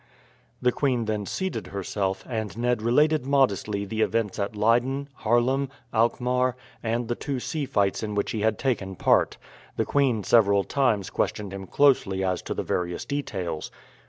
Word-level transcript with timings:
The 0.63 0.71
queen 0.71 1.05
then 1.05 1.27
seated 1.27 1.67
herself, 1.67 2.25
and 2.27 2.57
Ned 2.57 2.81
related 2.81 3.23
modestly 3.27 3.85
the 3.85 4.01
events 4.01 4.39
at 4.39 4.55
Leyden, 4.55 5.07
Haarlem, 5.19 5.69
Alkmaar, 5.93 6.55
and 6.81 7.07
the 7.07 7.13
two 7.13 7.39
sea 7.39 7.67
fights 7.67 8.01
in 8.01 8.15
which 8.15 8.31
he 8.31 8.41
had 8.41 8.57
taken 8.57 8.95
part. 8.95 9.37
The 9.77 9.85
queen 9.85 10.23
several 10.23 10.63
times 10.63 11.11
questioned 11.11 11.53
him 11.53 11.67
closely 11.67 12.23
as 12.23 12.41
to 12.41 12.55
the 12.55 12.63
various 12.63 13.05
details. 13.05 13.69